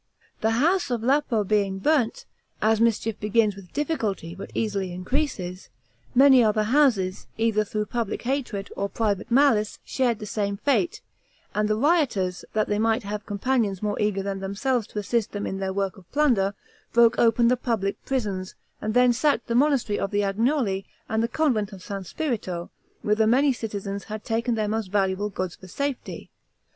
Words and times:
The 0.39 0.49
house 0.57 0.89
of 0.89 1.03
Lapo 1.03 1.43
being 1.43 1.77
burnt, 1.77 2.25
as 2.59 2.81
mischief 2.81 3.19
begins 3.19 3.55
with 3.55 3.71
difficulty 3.71 4.33
but 4.33 4.49
easily 4.55 4.91
increases, 4.91 5.69
many 6.15 6.43
other 6.43 6.63
houses, 6.63 7.27
either 7.37 7.63
through 7.63 7.85
public 7.85 8.23
hatred, 8.23 8.71
or 8.75 8.89
private 8.89 9.29
malice, 9.29 9.77
shared 9.85 10.17
the 10.17 10.25
same 10.25 10.57
fate; 10.57 11.01
and 11.53 11.69
the 11.69 11.75
rioters, 11.75 12.43
that 12.53 12.67
they 12.67 12.79
might 12.79 13.03
have 13.03 13.27
companions 13.27 13.83
more 13.83 14.01
eager 14.01 14.23
than 14.23 14.39
themselves 14.39 14.87
to 14.87 14.97
assist 14.97 15.33
them 15.33 15.45
in 15.45 15.59
their 15.59 15.71
work 15.71 15.97
of 15.97 16.11
plunder, 16.11 16.55
broke 16.93 17.19
open 17.19 17.47
the 17.47 17.55
public 17.55 18.03
prisons, 18.03 18.55
and 18.81 18.95
then 18.95 19.13
sacked 19.13 19.45
the 19.45 19.53
monastery 19.53 19.99
of 19.99 20.09
the 20.09 20.23
Agnoli 20.23 20.83
and 21.09 21.21
the 21.21 21.27
convent 21.27 21.73
of 21.73 21.91
S. 21.91 22.07
Spirito, 22.09 22.71
whither 23.03 23.27
many 23.27 23.53
citizens 23.53 24.05
had 24.05 24.23
taken 24.25 24.55
their 24.55 24.67
most 24.67 24.87
valuable 24.91 25.29
goods 25.29 25.57
for 25.57 25.67
safety. 25.67 26.31